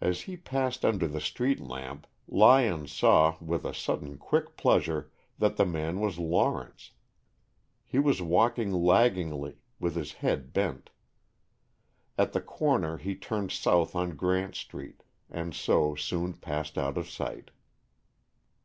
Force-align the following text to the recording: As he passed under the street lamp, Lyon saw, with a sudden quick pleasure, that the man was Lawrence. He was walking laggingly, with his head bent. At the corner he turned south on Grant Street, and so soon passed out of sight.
As 0.00 0.20
he 0.20 0.36
passed 0.36 0.84
under 0.84 1.08
the 1.08 1.20
street 1.20 1.58
lamp, 1.58 2.06
Lyon 2.28 2.86
saw, 2.86 3.36
with 3.40 3.64
a 3.64 3.74
sudden 3.74 4.16
quick 4.16 4.56
pleasure, 4.56 5.10
that 5.40 5.56
the 5.56 5.66
man 5.66 5.98
was 5.98 6.16
Lawrence. 6.16 6.92
He 7.84 7.98
was 7.98 8.22
walking 8.22 8.70
laggingly, 8.70 9.56
with 9.80 9.96
his 9.96 10.12
head 10.22 10.52
bent. 10.52 10.90
At 12.16 12.34
the 12.34 12.40
corner 12.40 12.98
he 12.98 13.16
turned 13.16 13.50
south 13.50 13.96
on 13.96 14.14
Grant 14.14 14.54
Street, 14.54 15.02
and 15.28 15.52
so 15.52 15.96
soon 15.96 16.34
passed 16.34 16.78
out 16.78 16.96
of 16.96 17.10
sight. 17.10 17.50